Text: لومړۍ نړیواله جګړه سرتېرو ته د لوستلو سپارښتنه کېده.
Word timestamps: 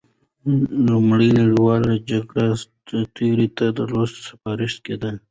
لومړۍ 0.89 1.29
نړیواله 1.39 1.91
جګړه 2.09 2.45
سرتېرو 2.87 3.47
ته 3.57 3.65
د 3.77 3.79
لوستلو 3.91 4.25
سپارښتنه 4.29 4.81
کېده. 4.85 5.11